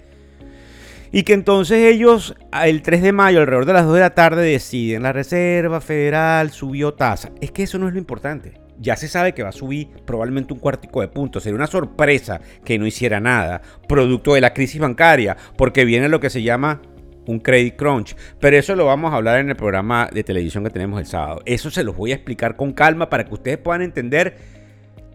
y 1.12 1.24
que 1.24 1.34
entonces 1.34 1.94
ellos, 1.94 2.34
el 2.64 2.80
3 2.80 3.02
de 3.02 3.12
mayo, 3.12 3.40
alrededor 3.40 3.66
de 3.66 3.74
las 3.74 3.84
2 3.84 3.94
de 3.94 4.00
la 4.00 4.14
tarde, 4.14 4.42
deciden, 4.42 5.02
la 5.02 5.12
Reserva 5.12 5.82
Federal 5.82 6.50
subió 6.50 6.94
tasa. 6.94 7.30
Es 7.42 7.50
que 7.50 7.64
eso 7.64 7.78
no 7.78 7.86
es 7.86 7.92
lo 7.92 7.98
importante. 7.98 8.54
Ya 8.78 8.96
se 8.96 9.08
sabe 9.08 9.34
que 9.34 9.42
va 9.42 9.50
a 9.50 9.52
subir 9.52 9.90
probablemente 10.06 10.54
un 10.54 10.58
cuartico 10.58 11.02
de 11.02 11.08
puntos. 11.08 11.42
Sería 11.42 11.56
una 11.56 11.66
sorpresa 11.66 12.40
que 12.64 12.78
no 12.78 12.86
hiciera 12.86 13.20
nada, 13.20 13.60
producto 13.86 14.34
de 14.34 14.40
la 14.40 14.54
crisis 14.54 14.80
bancaria, 14.80 15.36
porque 15.56 15.84
viene 15.84 16.08
lo 16.08 16.18
que 16.18 16.30
se 16.30 16.42
llama 16.42 16.80
un 17.26 17.40
credit 17.40 17.76
crunch. 17.76 18.16
Pero 18.40 18.56
eso 18.56 18.74
lo 18.74 18.86
vamos 18.86 19.12
a 19.12 19.16
hablar 19.16 19.38
en 19.38 19.50
el 19.50 19.56
programa 19.56 20.08
de 20.10 20.24
televisión 20.24 20.64
que 20.64 20.70
tenemos 20.70 20.98
el 20.98 21.06
sábado. 21.06 21.42
Eso 21.44 21.70
se 21.70 21.84
los 21.84 21.94
voy 21.94 22.12
a 22.12 22.14
explicar 22.14 22.56
con 22.56 22.72
calma 22.72 23.10
para 23.10 23.24
que 23.24 23.34
ustedes 23.34 23.58
puedan 23.58 23.82
entender 23.82 24.61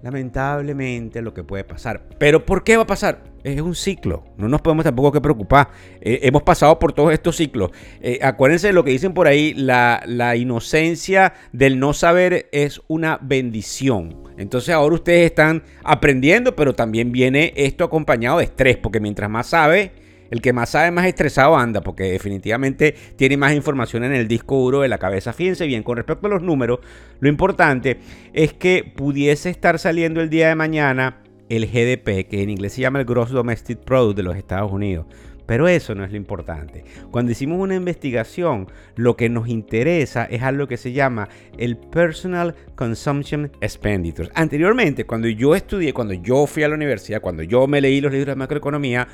lamentablemente 0.01 1.21
lo 1.21 1.33
que 1.33 1.43
puede 1.43 1.63
pasar. 1.63 2.03
Pero 2.17 2.45
¿por 2.45 2.63
qué 2.63 2.77
va 2.77 2.83
a 2.83 2.87
pasar? 2.87 3.23
Es 3.43 3.61
un 3.61 3.75
ciclo, 3.75 4.25
no 4.37 4.47
nos 4.49 4.61
podemos 4.61 4.83
tampoco 4.83 5.11
que 5.11 5.21
preocupar. 5.21 5.69
Eh, 6.01 6.19
hemos 6.23 6.43
pasado 6.43 6.77
por 6.79 6.91
todos 6.91 7.13
estos 7.13 7.37
ciclos. 7.37 7.71
Eh, 8.01 8.19
acuérdense 8.21 8.67
de 8.67 8.73
lo 8.73 8.83
que 8.83 8.91
dicen 8.91 9.13
por 9.13 9.27
ahí, 9.27 9.53
la, 9.53 10.01
la 10.05 10.35
inocencia 10.35 11.33
del 11.53 11.79
no 11.79 11.93
saber 11.93 12.49
es 12.51 12.81
una 12.87 13.19
bendición. 13.21 14.23
Entonces 14.37 14.73
ahora 14.73 14.95
ustedes 14.95 15.25
están 15.27 15.63
aprendiendo, 15.83 16.55
pero 16.55 16.75
también 16.75 17.11
viene 17.11 17.53
esto 17.55 17.83
acompañado 17.83 18.39
de 18.39 18.45
estrés, 18.45 18.77
porque 18.77 18.99
mientras 18.99 19.29
más 19.29 19.47
sabe, 19.47 19.91
el 20.29 20.41
que 20.41 20.53
más 20.53 20.69
sabe, 20.69 20.91
más 20.91 21.05
estresado 21.05 21.55
anda, 21.55 21.81
porque 21.81 22.03
definitivamente 22.03 22.95
tiene 23.15 23.37
más 23.37 23.53
información 23.53 24.03
en 24.03 24.13
el 24.13 24.27
disco 24.27 24.57
duro 24.57 24.81
de 24.81 24.87
la 24.87 24.97
cabeza. 24.97 25.33
Fíjense 25.33 25.65
bien, 25.65 25.83
con 25.83 25.97
respecto 25.97 26.27
a 26.27 26.29
los 26.29 26.41
números, 26.41 26.79
lo 27.19 27.29
importante 27.29 27.99
es 28.33 28.53
que 28.53 28.91
pudiese 28.95 29.49
estar 29.49 29.79
saliendo 29.79 30.21
el 30.21 30.29
día 30.29 30.49
de 30.49 30.55
mañana 30.55 31.21
el 31.49 31.67
GDP, 31.67 32.27
que 32.27 32.43
en 32.43 32.49
inglés 32.49 32.73
se 32.73 32.81
llama 32.81 32.99
el 32.99 33.05
Gross 33.05 33.31
Domestic 33.31 33.79
Product 33.79 34.17
de 34.17 34.23
los 34.23 34.35
Estados 34.35 34.71
Unidos. 34.71 35.05
Pero 35.47 35.69
eso 35.69 35.95
no 35.95 36.03
es 36.03 36.11
lo 36.11 36.17
importante. 36.17 36.83
Cuando 37.09 37.31
hicimos 37.31 37.59
una 37.59 37.73
investigación, 37.73 38.67
lo 38.97 39.15
que 39.15 39.29
nos 39.29 39.47
interesa 39.47 40.25
es 40.25 40.43
algo 40.43 40.67
que 40.67 40.75
se 40.75 40.91
llama 40.91 41.29
el 41.57 41.77
Personal 41.77 42.53
Consumption 42.75 43.49
Expenditures. 43.61 44.29
Anteriormente, 44.35 45.05
cuando 45.05 45.29
yo 45.29 45.55
estudié, 45.55 45.93
cuando 45.93 46.13
yo 46.13 46.45
fui 46.47 46.63
a 46.63 46.67
la 46.67 46.75
universidad, 46.75 47.21
cuando 47.21 47.43
yo 47.43 47.65
me 47.65 47.79
leí 47.79 48.01
los 48.01 48.11
libros 48.11 48.35
de 48.35 48.35
macroeconomía, 48.35 49.07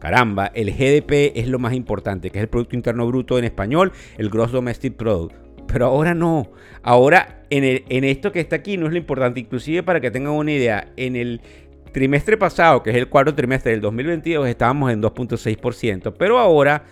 Caramba, 0.00 0.50
el 0.54 0.72
GDP 0.72 1.36
es 1.36 1.46
lo 1.46 1.58
más 1.58 1.74
importante, 1.74 2.30
que 2.30 2.38
es 2.38 2.42
el 2.42 2.48
Producto 2.48 2.74
Interno 2.74 3.06
Bruto 3.06 3.38
en 3.38 3.44
español, 3.44 3.92
el 4.16 4.30
Gross 4.30 4.50
Domestic 4.50 4.94
Product. 4.94 5.34
Pero 5.68 5.86
ahora 5.86 6.14
no. 6.14 6.50
Ahora 6.82 7.44
en, 7.50 7.84
en 7.86 8.04
esto 8.04 8.32
que 8.32 8.40
está 8.40 8.56
aquí 8.56 8.78
no 8.78 8.86
es 8.86 8.92
lo 8.92 8.98
importante. 8.98 9.38
Inclusive 9.40 9.82
para 9.82 10.00
que 10.00 10.10
tengan 10.10 10.32
una 10.32 10.52
idea, 10.52 10.88
en 10.96 11.16
el 11.16 11.42
trimestre 11.92 12.38
pasado, 12.38 12.82
que 12.82 12.90
es 12.90 12.96
el 12.96 13.08
cuarto 13.08 13.34
trimestre 13.34 13.72
del 13.72 13.82
2022, 13.82 14.48
estábamos 14.48 14.90
en 14.90 15.02
2.6%. 15.02 16.14
Pero 16.18 16.38
ahora 16.38 16.84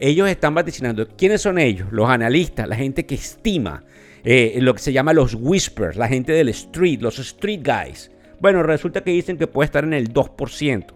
ellos 0.00 0.28
están 0.28 0.54
vaticinando. 0.54 1.06
¿Quiénes 1.16 1.42
son 1.42 1.58
ellos? 1.58 1.86
Los 1.92 2.10
analistas, 2.10 2.68
la 2.68 2.76
gente 2.76 3.06
que 3.06 3.14
estima. 3.14 3.84
Eh, 4.24 4.58
lo 4.60 4.74
que 4.74 4.80
se 4.80 4.92
llama 4.92 5.12
los 5.12 5.36
whispers, 5.38 5.96
la 5.96 6.08
gente 6.08 6.32
del 6.32 6.48
street, 6.48 7.00
los 7.00 7.20
street 7.20 7.60
guys. 7.64 8.10
Bueno, 8.40 8.64
resulta 8.64 9.02
que 9.02 9.12
dicen 9.12 9.38
que 9.38 9.46
puede 9.46 9.66
estar 9.66 9.84
en 9.84 9.94
el 9.94 10.12
2% 10.12 10.95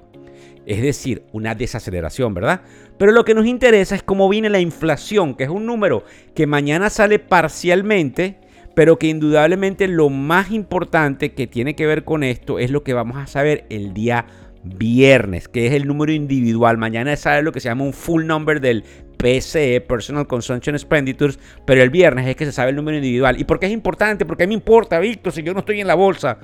es 0.70 0.82
decir, 0.82 1.24
una 1.32 1.56
desaceleración, 1.56 2.32
¿verdad? 2.32 2.60
Pero 2.96 3.10
lo 3.10 3.24
que 3.24 3.34
nos 3.34 3.44
interesa 3.44 3.96
es 3.96 4.04
cómo 4.04 4.28
viene 4.28 4.48
la 4.48 4.60
inflación, 4.60 5.34
que 5.34 5.42
es 5.42 5.50
un 5.50 5.66
número 5.66 6.04
que 6.32 6.46
mañana 6.46 6.90
sale 6.90 7.18
parcialmente, 7.18 8.36
pero 8.76 8.96
que 8.96 9.08
indudablemente 9.08 9.88
lo 9.88 10.10
más 10.10 10.52
importante 10.52 11.32
que 11.32 11.48
tiene 11.48 11.74
que 11.74 11.86
ver 11.86 12.04
con 12.04 12.22
esto 12.22 12.60
es 12.60 12.70
lo 12.70 12.84
que 12.84 12.94
vamos 12.94 13.16
a 13.16 13.26
saber 13.26 13.66
el 13.68 13.92
día 13.94 14.26
viernes, 14.62 15.48
que 15.48 15.66
es 15.66 15.72
el 15.72 15.88
número 15.88 16.12
individual. 16.12 16.78
Mañana 16.78 17.16
sale 17.16 17.42
lo 17.42 17.50
que 17.50 17.58
se 17.58 17.68
llama 17.68 17.82
un 17.82 17.92
full 17.92 18.24
number 18.24 18.60
del 18.60 18.84
PCE, 19.16 19.80
Personal 19.80 20.28
Consumption 20.28 20.76
Expenditures, 20.76 21.40
pero 21.66 21.82
el 21.82 21.90
viernes 21.90 22.28
es 22.28 22.36
que 22.36 22.44
se 22.44 22.52
sabe 22.52 22.70
el 22.70 22.76
número 22.76 22.96
individual. 22.96 23.40
¿Y 23.40 23.44
por 23.44 23.58
qué 23.58 23.66
es 23.66 23.72
importante? 23.72 24.24
Porque 24.24 24.44
a 24.44 24.46
me 24.46 24.54
importa, 24.54 25.00
Víctor, 25.00 25.32
si 25.32 25.42
yo 25.42 25.52
no 25.52 25.60
estoy 25.60 25.80
en 25.80 25.88
la 25.88 25.96
bolsa. 25.96 26.38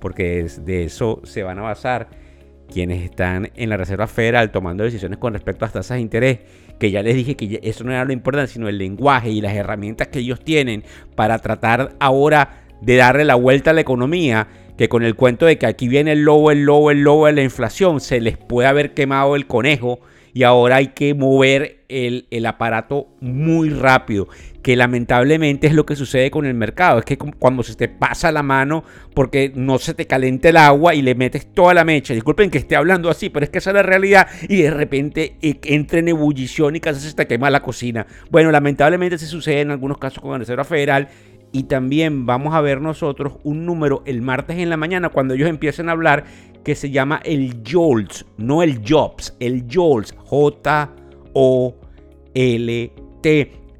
Porque 0.00 0.44
de 0.60 0.84
eso 0.84 1.20
se 1.22 1.44
van 1.44 1.60
a 1.60 1.62
basar 1.62 2.23
quienes 2.72 3.02
están 3.02 3.50
en 3.54 3.68
la 3.68 3.76
Reserva 3.76 4.06
Federal 4.06 4.50
tomando 4.50 4.84
decisiones 4.84 5.18
con 5.18 5.32
respecto 5.32 5.64
a 5.64 5.66
las 5.66 5.72
tasas 5.74 5.96
de 5.96 6.02
interés, 6.02 6.38
que 6.78 6.90
ya 6.90 7.02
les 7.02 7.14
dije 7.14 7.36
que 7.36 7.60
eso 7.62 7.84
no 7.84 7.92
era 7.92 8.04
lo 8.04 8.12
importante, 8.12 8.52
sino 8.52 8.68
el 8.68 8.78
lenguaje 8.78 9.30
y 9.30 9.40
las 9.40 9.54
herramientas 9.54 10.08
que 10.08 10.20
ellos 10.20 10.40
tienen 10.40 10.84
para 11.14 11.38
tratar 11.38 11.94
ahora 12.00 12.62
de 12.80 12.96
darle 12.96 13.24
la 13.24 13.36
vuelta 13.36 13.70
a 13.70 13.74
la 13.74 13.80
economía, 13.80 14.48
que 14.76 14.88
con 14.88 15.04
el 15.04 15.14
cuento 15.14 15.46
de 15.46 15.56
que 15.56 15.66
aquí 15.66 15.88
viene 15.88 16.12
el 16.12 16.22
lobo, 16.22 16.50
el 16.50 16.64
lobo, 16.64 16.90
el 16.90 17.02
lobo 17.02 17.26
de 17.26 17.32
la 17.32 17.42
inflación, 17.42 18.00
se 18.00 18.20
les 18.20 18.36
puede 18.36 18.68
haber 18.68 18.92
quemado 18.92 19.36
el 19.36 19.46
conejo 19.46 20.00
y 20.34 20.42
ahora 20.42 20.76
hay 20.76 20.88
que 20.88 21.14
mover 21.14 21.84
el, 21.88 22.46
aparato 22.46 23.06
muy 23.20 23.70
rápido, 23.70 24.28
que 24.62 24.74
lamentablemente 24.74 25.68
es 25.68 25.74
lo 25.74 25.86
que 25.86 25.94
sucede 25.94 26.32
con 26.32 26.44
el 26.44 26.54
mercado, 26.54 26.98
es 26.98 27.04
que 27.04 27.16
cuando 27.16 27.62
se 27.62 27.76
te 27.76 27.88
pasa 27.88 28.32
la 28.32 28.42
mano 28.42 28.82
porque 29.14 29.52
no 29.54 29.78
se 29.78 29.94
te 29.94 30.08
calienta 30.08 30.48
el 30.48 30.56
agua 30.56 30.96
y 30.96 31.02
le 31.02 31.14
metes 31.14 31.46
toda 31.46 31.72
la 31.72 31.84
mecha, 31.84 32.12
disculpen 32.12 32.50
que 32.50 32.58
esté 32.58 32.74
hablando 32.74 33.10
así, 33.10 33.30
pero 33.30 33.44
es 33.44 33.50
que 33.50 33.58
esa 33.58 33.70
es 33.70 33.74
la 33.74 33.82
realidad. 33.84 34.26
Y 34.48 34.62
de 34.62 34.70
repente 34.72 35.36
e, 35.40 35.60
entra 35.64 36.00
en 36.00 36.08
ebullición 36.08 36.74
y 36.74 36.80
casi 36.80 37.08
se 37.08 37.14
te 37.14 37.28
quema 37.28 37.48
la 37.48 37.62
cocina. 37.62 38.06
Bueno, 38.30 38.50
lamentablemente 38.50 39.18
se 39.18 39.26
sucede 39.26 39.60
en 39.60 39.70
algunos 39.70 39.98
casos 39.98 40.20
con 40.20 40.32
la 40.32 40.38
Reserva 40.38 40.64
Federal 40.64 41.08
y 41.54 41.62
también 41.62 42.26
vamos 42.26 42.52
a 42.52 42.60
ver 42.60 42.80
nosotros 42.80 43.34
un 43.44 43.64
número 43.64 44.02
el 44.06 44.20
martes 44.22 44.58
en 44.58 44.68
la 44.70 44.76
mañana 44.76 45.10
cuando 45.10 45.34
ellos 45.34 45.48
empiecen 45.48 45.88
a 45.88 45.92
hablar 45.92 46.24
que 46.64 46.74
se 46.74 46.90
llama 46.90 47.20
el 47.24 47.62
JOLTS, 47.64 48.26
no 48.38 48.64
el 48.64 48.80
JOBS, 48.84 49.36
el 49.38 49.64
JOLTS, 49.72 50.14
J-O-L-T, 50.24 51.32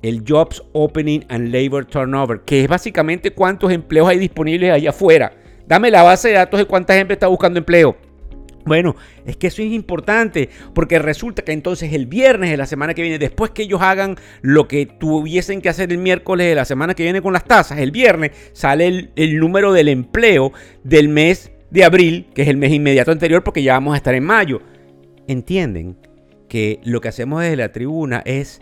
el 0.03 0.25
Jobs 0.27 0.63
Opening 0.73 1.25
and 1.29 1.53
Labor 1.53 1.85
Turnover, 1.85 2.43
que 2.43 2.63
es 2.63 2.69
básicamente 2.69 3.33
cuántos 3.33 3.73
empleos 3.73 4.07
hay 4.09 4.21
disponibles 4.21 4.71
allá 4.71 4.91
afuera. 4.91 5.33
Dame 5.67 5.91
la 5.91 6.05
base 6.05 6.29
de 6.29 6.35
datos 6.35 6.61
de 6.61 6.67
cuánta 6.67 6.95
gente 6.95 7.15
está 7.15 7.27
buscando 7.27 7.59
empleo. 7.59 7.97
Bueno, 8.65 8.97
es 9.27 9.37
que 9.37 9.49
eso 9.49 9.63
es 9.63 9.73
importante 9.73 10.49
porque 10.75 10.99
resulta 10.99 11.43
que 11.43 11.53
entonces 11.53 11.93
el 11.93 12.07
viernes 12.07 12.51
de 12.51 12.57
la 12.57 12.67
semana 12.67 12.95
que 12.95 13.03
viene, 13.03 13.19
después 13.19 13.51
que 13.51 13.63
ellos 13.63 13.83
hagan 13.83 14.17
lo 14.41 14.69
que 14.69 14.87
tuviesen 14.87 15.61
que 15.61 15.69
hacer 15.69 15.93
el 15.93 15.99
miércoles 15.99 16.47
de 16.47 16.55
la 16.55 16.65
semana 16.65 16.95
que 16.95 17.03
viene 17.03 17.21
con 17.21 17.33
las 17.33 17.45
tasas, 17.45 17.79
el 17.79 17.91
viernes 17.91 18.31
sale 18.53 19.11
el, 19.15 19.39
número 19.39 19.73
del 19.73 19.89
empleo 19.89 20.53
del 20.83 21.09
mes 21.09 21.53
de 21.71 21.85
abril, 21.85 22.29
que 22.35 22.43
es 22.43 22.49
el 22.49 22.57
mes 22.57 22.73
inmediato 22.73 23.11
anterior 23.11 23.43
porque 23.45 23.63
ya 23.63 23.75
vamos 23.75 23.95
a 23.95 23.99
estar 23.99 24.15
en 24.15 24.25
mayo. 24.25 24.63
Entienden 25.29 25.97
que 26.49 26.81
lo 26.85 27.01
que 27.01 27.09
hacemos 27.09 27.43
desde 27.43 27.57
la 27.57 27.73
tribuna 27.73 28.23
es 28.25 28.61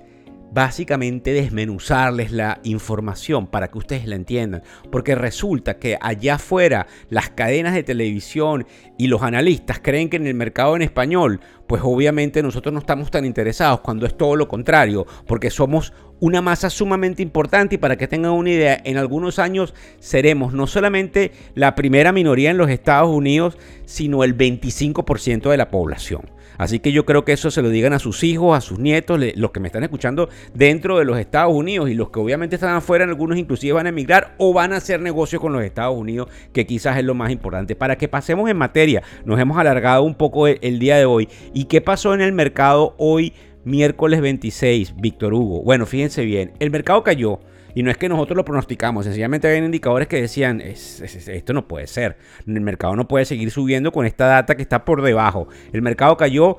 básicamente 0.53 1.33
desmenuzarles 1.33 2.31
la 2.31 2.61
información 2.65 3.47
para 3.47 3.69
que 3.69 3.79
ustedes 3.79 4.07
la 4.07 4.17
entiendan. 4.17 4.63
Porque 4.91 5.15
resulta 5.15 5.79
que 5.79 5.99
allá 6.01 6.35
afuera 6.35 6.87
las 7.09 7.31
cadenas 7.31 7.75
de 7.75 7.83
televisión 7.83 8.67
y 8.99 9.07
los 9.07 9.23
analistas 9.23 9.81
creen 9.81 10.11
que 10.11 10.17
en 10.17 10.27
el 10.27 10.35
mercado 10.35 10.77
en 10.77 10.83
español, 10.83 11.41
pues 11.67 11.83
obviamente 11.85 12.43
nosotros 12.43 12.73
no 12.73 12.81
estamos 12.81 13.11
tan 13.11 13.25
interesados 13.25 13.81
cuando 13.81 14.07
es 14.07 14.17
todo 14.17 14.37
lo 14.37 14.49
contrario, 14.49 15.07
porque 15.27 15.51
somos 15.51 15.93
una 16.21 16.41
masa 16.41 16.71
sumamente 16.71 17.23
importante 17.23 17.75
y 17.75 17.79
para 17.79 17.97
que 17.97 18.07
tengan 18.07 18.33
una 18.33 18.51
idea, 18.51 18.81
en 18.85 18.97
algunos 18.97 19.39
años 19.39 19.75
seremos 19.99 20.53
no 20.53 20.67
solamente 20.67 21.33
la 21.55 21.75
primera 21.75 22.13
minoría 22.13 22.51
en 22.51 22.59
los 22.59 22.71
Estados 22.71 23.11
Unidos, 23.11 23.59
sino 23.87 24.23
el 24.23 24.37
25% 24.37 25.51
de 25.51 25.57
la 25.57 25.71
población. 25.71 26.32
Así 26.59 26.79
que 26.79 26.93
yo 26.93 27.05
creo 27.05 27.25
que 27.25 27.33
eso 27.33 27.51
se 27.51 27.63
lo 27.63 27.71
digan 27.71 27.93
a 27.93 27.99
sus 27.99 28.25
hijos, 28.25 28.57
a 28.57 28.61
sus 28.61 28.79
nietos, 28.79 29.21
los 29.37 29.51
que 29.51 29.61
me 29.61 29.69
están 29.69 29.83
escuchando 29.83 30.29
dentro 30.55 30.99
de 30.99 31.05
los 31.05 31.19
Estados 31.19 31.55
Unidos 31.55 31.91
y 31.91 31.95
los 31.95 32.11
que 32.11 32.21
obviamente 32.21 32.57
están 32.57 32.75
afuera, 32.75 33.05
algunos 33.05 33.39
inclusive 33.39 33.73
van 33.73 33.87
a 33.87 33.91
emigrar 33.91 34.35
o 34.39 34.53
van 34.53 34.73
a 34.73 34.77
hacer 34.77 35.01
negocios 35.01 35.41
con 35.41 35.53
los 35.53 35.63
Estados 35.63 35.97
Unidos, 35.97 36.29
que 36.53 36.67
quizás 36.67 36.99
es 36.99 37.05
lo 37.05 37.15
más 37.15 37.31
importante. 37.31 37.77
Para 37.77 37.97
que 37.97 38.09
pasemos 38.09 38.49
en 38.51 38.57
materia, 38.57 39.03
nos 39.25 39.39
hemos 39.41 39.59
alargado 39.59 40.03
un 40.03 40.15
poco 40.15 40.47
el, 40.47 40.59
el 40.63 40.79
día 40.79 40.97
de 40.97 41.05
hoy. 41.05 41.29
¿Y 41.53 41.65
qué 41.65 41.81
pasó 41.81 42.15
en 42.15 42.21
el 42.21 42.33
mercado 42.33 42.95
hoy, 42.99 43.33
miércoles 43.65 44.21
26, 44.21 44.97
Víctor 44.97 45.35
Hugo? 45.35 45.63
Bueno, 45.63 45.87
fíjense 45.87 46.25
bien, 46.25 46.53
el 46.59 46.71
mercado 46.71 47.03
cayó. 47.03 47.41
Y 47.75 47.83
no 47.83 47.91
es 47.91 47.97
que 47.97 48.09
nosotros 48.09 48.37
lo 48.37 48.45
pronosticamos, 48.45 49.05
sencillamente 49.07 49.49
había 49.49 49.65
indicadores 49.65 50.09
que 50.09 50.21
decían, 50.21 50.61
esto 50.61 51.53
no 51.53 51.67
puede 51.67 51.87
ser, 51.87 52.17
el 52.47 52.61
mercado 52.61 52.97
no 52.97 53.09
puede 53.09 53.25
seguir 53.25 53.51
subiendo 53.51 53.93
con 53.93 54.05
esta 54.05 54.27
data 54.27 54.55
que 54.55 54.63
está 54.63 54.85
por 54.85 55.03
debajo. 55.03 55.49
El 55.73 55.81
mercado 55.81 56.17
cayó, 56.17 56.59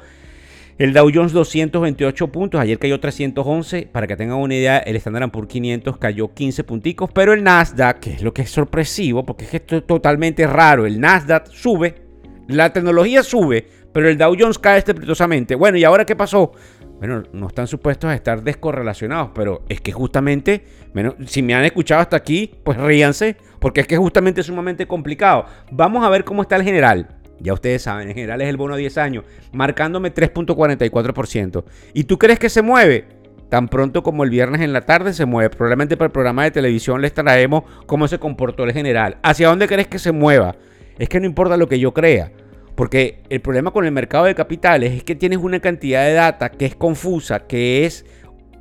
el 0.80 0.92
Dow 0.92 1.12
Jones 1.14 1.32
228 1.34 2.32
puntos, 2.32 2.60
ayer 2.60 2.80
cayó 2.80 3.00
311, 3.00 3.90
para 3.92 4.08
que 4.08 4.16
tengan 4.16 4.38
una 4.38 4.56
idea, 4.56 4.80
el 4.80 4.96
Standard 4.96 5.30
Poor's 5.30 5.50
500 5.50 5.98
cayó 5.98 6.34
15 6.34 6.64
punticos, 6.64 7.12
pero 7.14 7.34
el 7.34 7.44
Nasdaq, 7.44 8.00
que 8.00 8.14
es 8.14 8.24
lo 8.24 8.34
que 8.34 8.42
es 8.42 8.50
sorpresivo, 8.50 9.24
porque 9.24 9.46
es 9.46 9.52
que 9.52 9.58
esto 9.58 9.78
es 9.78 9.86
totalmente 9.86 10.48
raro, 10.48 10.88
el 10.88 11.00
Nasdaq 11.00 11.48
sube, 11.48 12.02
la 12.48 12.74
tecnología 12.74 13.22
sube, 13.22 13.68
pero 13.94 14.10
el 14.10 14.18
Dow 14.18 14.36
Jones 14.38 14.58
cae 14.58 14.80
estrepitosamente. 14.80 15.54
Bueno, 15.54 15.78
¿y 15.78 15.84
ahora 15.84 16.06
qué 16.06 16.16
pasó? 16.16 16.54
Bueno, 17.00 17.24
no 17.34 17.48
están 17.48 17.68
supuestos 17.68 18.10
a 18.10 18.16
estar 18.16 18.44
descorrelacionados, 18.44 19.32
pero 19.36 19.64
es 19.68 19.82
que 19.82 19.92
justamente, 19.92 20.64
bueno, 20.94 21.16
si 21.26 21.42
me 21.42 21.54
han 21.54 21.66
escuchado 21.66 22.02
hasta 22.02 22.16
aquí, 22.16 22.52
pues 22.64 22.78
ríanse, 22.78 23.36
porque 23.60 23.82
es 23.82 23.88
que 23.88 23.98
justamente 23.98 24.42
es 24.42 24.48
sumamente 24.48 24.88
complicado. 24.88 25.46
Vamos 25.72 26.06
a 26.06 26.10
ver 26.10 26.24
cómo 26.24 26.42
está 26.42 26.56
el 26.56 26.64
general. 26.64 27.10
Ya 27.40 27.54
ustedes 27.54 27.82
saben, 27.82 28.08
en 28.08 28.16
general 28.16 28.42
es 28.42 28.48
el 28.48 28.58
bono 28.58 28.76
a 28.76 28.78
10 28.78 28.98
años, 29.00 29.26
marcándome 29.52 30.14
3.44%. 30.14 31.64
¿Y 31.94 32.06
tú 32.06 32.18
crees 32.18 32.40
que 32.40 32.50
se 32.50 32.62
mueve? 32.62 33.06
Tan 33.50 33.68
pronto 33.68 34.02
como 34.02 34.24
el 34.24 34.30
viernes 34.30 34.62
en 34.62 34.74
la 34.74 34.82
tarde 34.82 35.14
se 35.14 35.26
mueve. 35.26 35.50
Probablemente 35.50 35.98
para 35.98 36.06
el 36.06 36.12
programa 36.12 36.44
de 36.44 36.52
televisión 36.52 37.02
les 37.02 37.14
traemos 37.14 37.64
cómo 37.86 38.08
se 38.08 38.18
comportó 38.18 38.64
el 38.64 38.72
general. 38.72 39.18
¿Hacia 39.24 39.50
dónde 39.50 39.68
crees 39.68 39.88
que 39.88 40.00
se 40.00 40.12
mueva? 40.12 40.56
Es 40.98 41.10
que 41.10 41.20
no 41.20 41.26
importa 41.26 41.58
lo 41.58 41.68
que 41.68 41.80
yo 41.80 41.94
crea. 41.94 42.32
Porque 42.76 43.22
el 43.30 43.42
problema 43.42 43.72
con 43.72 43.86
el 43.86 43.92
mercado 43.92 44.26
de 44.26 44.36
capitales 44.36 44.94
es 44.94 45.04
que 45.04 45.16
tienes 45.16 45.40
una 45.40 45.60
cantidad 45.60 46.06
de 46.06 46.14
data 46.14 46.50
que 46.50 46.66
es 46.66 46.76
confusa, 46.76 47.48
que 47.48 47.86
es 47.86 48.06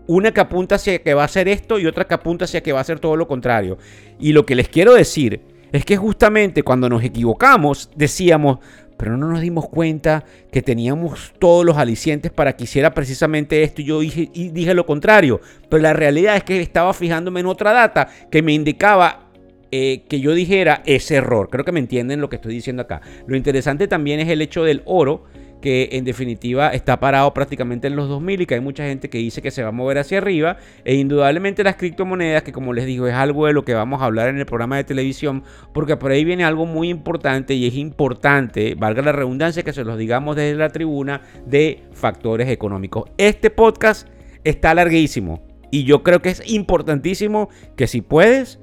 una 0.06 0.32
que 0.32 0.40
apunta 0.40 0.74
hacia 0.74 1.02
que 1.02 1.14
va 1.14 1.24
a 1.24 1.28
ser 1.28 1.48
esto 1.48 1.78
y 1.78 1.86
otra 1.86 2.06
que 2.06 2.14
apunta 2.14 2.44
hacia 2.44 2.62
que 2.62 2.72
va 2.72 2.80
a 2.80 2.84
ser 2.84 3.00
todo 3.00 3.16
lo 3.16 3.26
contrario. 3.26 3.78
Y 4.18 4.32
lo 4.32 4.44
que 4.44 4.54
les 4.54 4.68
quiero 4.68 4.94
decir 4.94 5.40
es 5.72 5.84
que 5.84 5.96
justamente 5.96 6.62
cuando 6.62 6.88
nos 6.88 7.02
equivocamos 7.02 7.90
decíamos, 7.96 8.58
pero 8.98 9.16
no 9.16 9.28
nos 9.28 9.40
dimos 9.40 9.68
cuenta 9.68 10.24
que 10.52 10.62
teníamos 10.62 11.32
todos 11.38 11.64
los 11.64 11.76
alicientes 11.76 12.30
para 12.30 12.54
que 12.54 12.64
hiciera 12.64 12.92
precisamente 12.92 13.62
esto 13.62 13.80
y 13.80 13.84
yo 13.84 14.00
dije, 14.00 14.74
lo 14.74 14.86
contrario. 14.86 15.40
Pero 15.68 15.82
la 15.82 15.92
realidad 15.92 16.36
es 16.36 16.44
que 16.44 16.60
estaba 16.60 16.92
fijándome 16.92 17.40
en 17.40 17.46
otra 17.46 17.72
data 17.72 18.08
que 18.30 18.42
me 18.42 18.52
indicaba 18.52 19.31
eh, 19.72 20.04
que 20.08 20.20
yo 20.20 20.34
dijera 20.34 20.82
ese 20.86 21.16
error. 21.16 21.48
Creo 21.50 21.64
que 21.64 21.72
me 21.72 21.80
entienden 21.80 22.20
lo 22.20 22.28
que 22.28 22.36
estoy 22.36 22.54
diciendo 22.54 22.82
acá. 22.82 23.00
Lo 23.26 23.36
interesante 23.36 23.88
también 23.88 24.20
es 24.20 24.28
el 24.28 24.42
hecho 24.42 24.64
del 24.64 24.82
oro 24.84 25.24
que 25.62 25.88
en 25.92 26.04
definitiva 26.04 26.68
está 26.70 27.00
parado 27.00 27.32
prácticamente 27.32 27.86
en 27.86 27.96
los 27.96 28.08
2000 28.08 28.42
y 28.42 28.46
que 28.46 28.54
hay 28.54 28.60
mucha 28.60 28.84
gente 28.84 29.08
que 29.08 29.16
dice 29.16 29.40
que 29.40 29.50
se 29.50 29.62
va 29.62 29.70
a 29.70 29.72
mover 29.72 29.96
hacia 29.96 30.18
arriba. 30.18 30.58
E 30.84 30.96
indudablemente 30.96 31.64
las 31.64 31.76
criptomonedas, 31.76 32.42
que 32.42 32.52
como 32.52 32.74
les 32.74 32.84
digo 32.84 33.06
es 33.06 33.14
algo 33.14 33.46
de 33.46 33.54
lo 33.54 33.64
que 33.64 33.72
vamos 33.72 34.02
a 34.02 34.04
hablar 34.04 34.28
en 34.28 34.38
el 34.38 34.44
programa 34.44 34.76
de 34.76 34.84
televisión, 34.84 35.42
porque 35.72 35.96
por 35.96 36.10
ahí 36.10 36.24
viene 36.24 36.44
algo 36.44 36.66
muy 36.66 36.90
importante 36.90 37.54
y 37.54 37.66
es 37.66 37.74
importante, 37.76 38.74
valga 38.74 39.00
la 39.00 39.12
redundancia, 39.12 39.62
que 39.62 39.72
se 39.72 39.84
los 39.84 39.96
digamos 39.96 40.36
desde 40.36 40.58
la 40.58 40.68
tribuna 40.68 41.22
de 41.46 41.84
factores 41.92 42.50
económicos. 42.50 43.04
Este 43.16 43.48
podcast 43.48 44.08
está 44.44 44.74
larguísimo 44.74 45.46
y 45.70 45.84
yo 45.84 46.02
creo 46.02 46.20
que 46.20 46.28
es 46.28 46.42
importantísimo 46.44 47.48
que 47.76 47.86
si 47.86 48.02
puedes, 48.02 48.58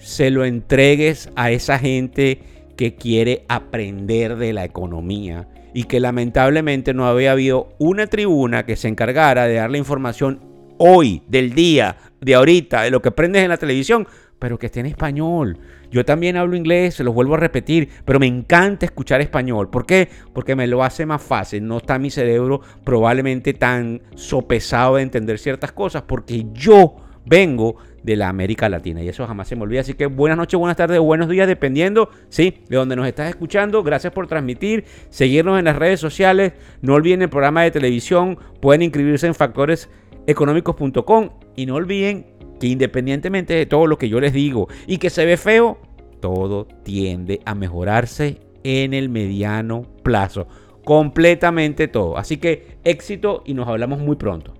se 0.00 0.30
lo 0.30 0.44
entregues 0.44 1.30
a 1.36 1.50
esa 1.50 1.78
gente 1.78 2.40
que 2.76 2.94
quiere 2.94 3.44
aprender 3.48 4.36
de 4.36 4.52
la 4.52 4.64
economía 4.64 5.46
y 5.74 5.84
que 5.84 6.00
lamentablemente 6.00 6.94
no 6.94 7.06
había 7.06 7.32
habido 7.32 7.68
una 7.78 8.06
tribuna 8.06 8.64
que 8.66 8.76
se 8.76 8.88
encargara 8.88 9.46
de 9.46 9.54
dar 9.54 9.70
la 9.70 9.78
información 9.78 10.40
hoy, 10.78 11.22
del 11.28 11.54
día, 11.54 11.96
de 12.20 12.34
ahorita, 12.34 12.82
de 12.82 12.90
lo 12.90 13.02
que 13.02 13.10
aprendes 13.10 13.42
en 13.42 13.50
la 13.50 13.58
televisión, 13.58 14.08
pero 14.38 14.58
que 14.58 14.66
esté 14.66 14.80
en 14.80 14.86
español. 14.86 15.58
Yo 15.90 16.04
también 16.04 16.36
hablo 16.36 16.56
inglés, 16.56 16.94
se 16.94 17.04
los 17.04 17.14
vuelvo 17.14 17.34
a 17.34 17.38
repetir, 17.38 17.90
pero 18.06 18.18
me 18.18 18.26
encanta 18.26 18.86
escuchar 18.86 19.20
español. 19.20 19.68
¿Por 19.68 19.84
qué? 19.84 20.08
Porque 20.32 20.56
me 20.56 20.66
lo 20.66 20.82
hace 20.82 21.04
más 21.04 21.22
fácil. 21.22 21.66
No 21.66 21.76
está 21.78 21.98
mi 21.98 22.10
cerebro 22.10 22.62
probablemente 22.82 23.52
tan 23.52 24.00
sopesado 24.14 24.96
de 24.96 25.02
entender 25.02 25.38
ciertas 25.38 25.72
cosas, 25.72 26.02
porque 26.02 26.46
yo 26.54 26.96
vengo 27.26 27.76
de 28.02 28.16
la 28.16 28.28
América 28.28 28.68
Latina. 28.68 29.02
Y 29.02 29.08
eso 29.08 29.26
jamás 29.26 29.48
se 29.48 29.56
me 29.56 29.62
olvida. 29.62 29.80
Así 29.80 29.94
que 29.94 30.06
buenas 30.06 30.38
noches, 30.38 30.58
buenas 30.58 30.76
tardes 30.76 30.98
buenos 31.00 31.28
días, 31.28 31.46
dependiendo, 31.48 32.10
sí, 32.28 32.62
de 32.68 32.76
donde 32.76 32.96
nos 32.96 33.06
estás 33.06 33.28
escuchando. 33.28 33.82
Gracias 33.82 34.12
por 34.12 34.26
transmitir, 34.26 34.84
seguirnos 35.08 35.58
en 35.58 35.64
las 35.64 35.76
redes 35.76 36.00
sociales. 36.00 36.52
No 36.82 36.94
olviden 36.94 37.22
el 37.22 37.28
programa 37.28 37.62
de 37.62 37.70
televisión. 37.70 38.38
Pueden 38.60 38.82
inscribirse 38.82 39.26
en 39.26 39.34
factoreseconómicos.com. 39.34 41.30
Y 41.56 41.66
no 41.66 41.74
olviden 41.74 42.26
que 42.58 42.66
independientemente 42.66 43.54
de 43.54 43.66
todo 43.66 43.86
lo 43.86 43.98
que 43.98 44.08
yo 44.08 44.20
les 44.20 44.32
digo 44.32 44.68
y 44.86 44.98
que 44.98 45.10
se 45.10 45.24
ve 45.24 45.36
feo, 45.36 45.78
todo 46.20 46.66
tiende 46.84 47.40
a 47.44 47.54
mejorarse 47.54 48.40
en 48.62 48.94
el 48.94 49.08
mediano 49.08 49.82
plazo. 50.02 50.46
Completamente 50.84 51.88
todo. 51.88 52.18
Así 52.18 52.36
que 52.36 52.78
éxito 52.84 53.42
y 53.46 53.54
nos 53.54 53.68
hablamos 53.68 54.00
muy 54.00 54.16
pronto. 54.16 54.59